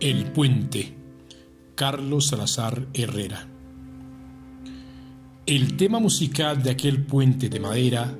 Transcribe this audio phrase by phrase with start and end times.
[0.00, 0.94] El puente.
[1.74, 3.48] Carlos Salazar Herrera.
[5.44, 8.16] El tema musical de aquel puente de madera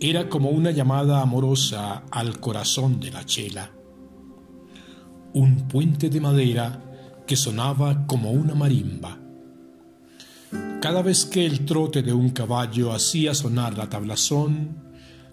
[0.00, 3.70] era como una llamada amorosa al corazón de la chela.
[5.32, 9.18] Un puente de madera que sonaba como una marimba.
[10.82, 14.76] Cada vez que el trote de un caballo hacía sonar la tablazón,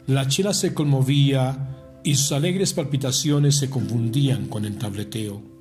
[0.08, 5.55] la chela se conmovía y sus alegres palpitaciones se confundían con el tableteo.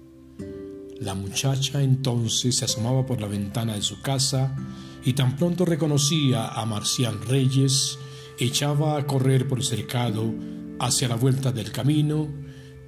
[1.04, 4.56] La muchacha entonces se asomaba por la ventana de su casa
[5.04, 7.98] y tan pronto reconocía a Marcial Reyes,
[8.38, 10.32] echaba a correr por el cercado
[10.80, 12.26] hacia la vuelta del camino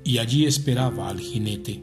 [0.03, 1.83] y allí esperaba al jinete.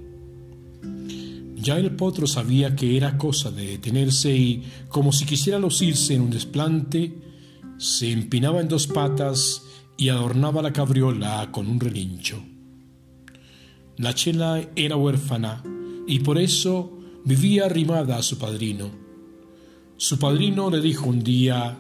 [1.54, 6.22] Ya el potro sabía que era cosa de detenerse y, como si quisiera lucirse en
[6.22, 7.14] un desplante,
[7.78, 9.62] se empinaba en dos patas
[9.98, 12.44] y adornaba la cabriola con un relincho.
[13.98, 15.64] La chela era huérfana
[16.08, 18.90] y por eso vivía arrimada a su padrino.
[19.98, 21.78] Su padrino le dijo un día,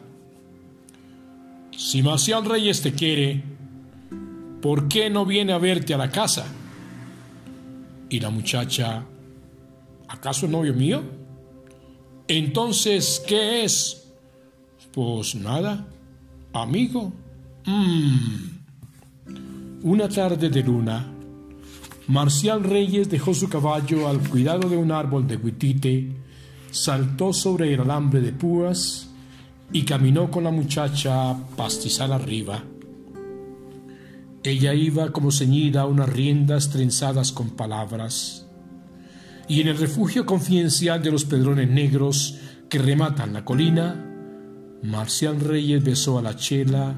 [1.71, 3.43] Si Marcial Reyes te quiere,
[4.61, 6.45] ¿por qué no viene a verte a la casa?
[8.09, 9.05] Y la muchacha
[10.13, 11.01] ¿Acaso novio mío?
[12.27, 14.13] Entonces, ¿qué es?
[14.91, 15.87] Pues nada,
[16.53, 17.11] amigo.
[17.65, 18.59] Mm.
[19.83, 21.12] Una tarde de luna,
[22.07, 26.11] Marcial Reyes dejó su caballo al cuidado de un árbol de huitite,
[26.69, 29.09] saltó sobre el alambre de púas
[29.71, 32.63] y caminó con la muchacha pastizal arriba.
[34.43, 38.47] Ella iba como ceñida a unas riendas trenzadas con palabras
[39.47, 42.37] y en el refugio confidencial de los pedrones negros
[42.69, 44.09] que rematan la colina,
[44.81, 46.95] Marcial Reyes besó a la chela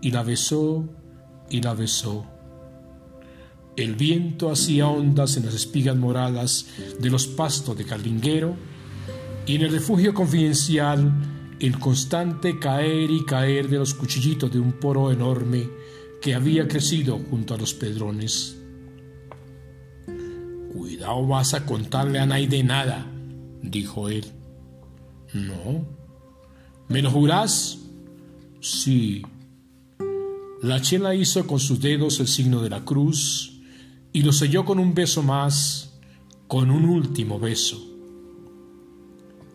[0.00, 0.88] y la besó
[1.48, 2.39] y la besó.
[3.76, 6.66] El viento hacía ondas en las espigas moradas
[6.98, 8.56] de los pastos de Carlinguero
[9.46, 11.12] y en el refugio confidencial
[11.60, 15.68] el constante caer y caer de los cuchillitos de un poro enorme
[16.20, 18.56] que había crecido junto a los pedrones.
[20.72, 23.06] Cuidado vas a contarle a nadie nada,
[23.62, 24.24] dijo él.
[25.32, 25.86] No.
[26.88, 27.78] ¿Me lo jurás?
[28.60, 29.22] Sí.
[30.62, 33.59] La chela hizo con sus dedos el signo de la cruz
[34.12, 35.98] y lo selló con un beso más,
[36.48, 37.78] con un último beso.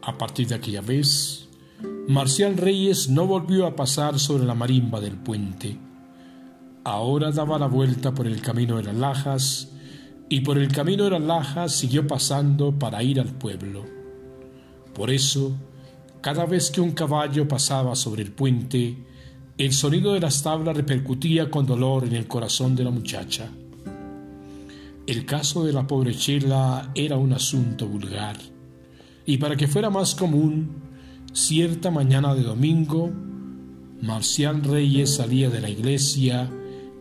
[0.01, 1.49] A partir de aquella vez,
[2.07, 5.77] Marcial Reyes no volvió a pasar sobre la marimba del puente.
[6.83, 9.71] Ahora daba la vuelta por el camino de las lajas
[10.29, 13.83] y por el camino de la laja siguió pasando para ir al pueblo.
[14.93, 15.55] Por eso,
[16.21, 19.05] cada vez que un caballo pasaba sobre el puente,
[19.57, 23.49] el sonido de las tablas repercutía con dolor en el corazón de la muchacha.
[25.07, 28.37] El caso de la pobre Chela era un asunto vulgar,
[29.25, 30.81] y para que fuera más común,
[31.31, 33.11] cierta mañana de domingo,
[34.01, 36.49] Marcial Reyes salía de la iglesia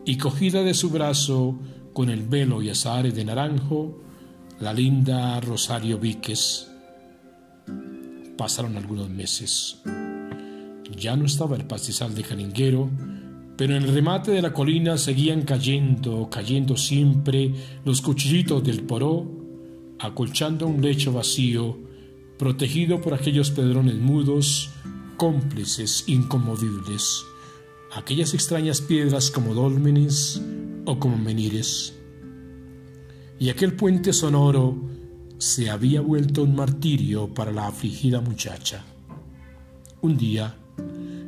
[0.05, 1.57] y cogida de su brazo
[1.93, 3.99] con el velo y azahares de naranjo,
[4.59, 6.67] la linda Rosario Víquez.
[8.37, 9.81] Pasaron algunos meses.
[10.95, 12.89] Ya no estaba el pastizal de Caninguero,
[13.57, 17.53] pero en el remate de la colina seguían cayendo, cayendo siempre
[17.85, 19.25] los cuchillitos del poró,
[19.99, 21.77] acolchando un lecho vacío,
[22.37, 24.71] protegido por aquellos pedrones mudos,
[25.15, 27.25] cómplices inconmovibles,
[27.93, 30.41] aquellas extrañas piedras como dólmenes,
[30.85, 31.93] o como menires.
[33.39, 34.77] Y aquel puente sonoro
[35.37, 38.85] se había vuelto un martirio para la afligida muchacha.
[40.01, 40.55] Un día,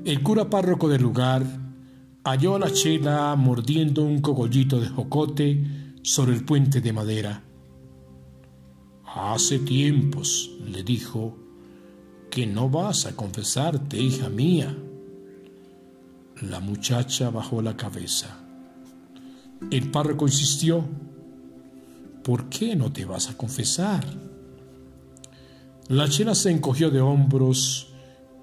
[0.05, 1.66] el cura párroco del lugar
[2.27, 5.63] halló a la chela mordiendo un cogollito de jocote
[6.01, 7.41] sobre el puente de madera.
[9.05, 11.37] Hace tiempos, le dijo,
[12.29, 14.75] que no vas a confesarte, hija mía.
[16.41, 18.37] La muchacha bajó la cabeza.
[19.71, 20.85] El párroco insistió,
[22.25, 24.05] ¿por qué no te vas a confesar?
[25.87, 27.93] La chela se encogió de hombros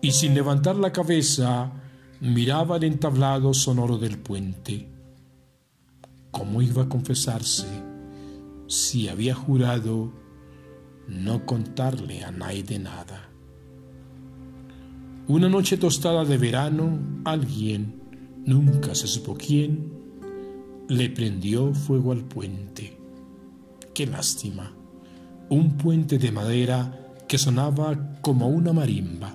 [0.00, 1.83] y sin levantar la cabeza
[2.20, 4.88] miraba el entablado sonoro del puente.
[6.30, 7.66] ¿Cómo iba a confesarse
[8.66, 10.12] si había jurado
[11.08, 13.28] no contarle a nadie nada?
[15.26, 18.02] Una noche tostada de verano, alguien,
[18.44, 19.92] nunca se supo quién,
[20.88, 22.98] le prendió fuego al puente.
[23.94, 24.72] Qué lástima.
[25.48, 29.34] Un puente de madera que sonaba como una marimba.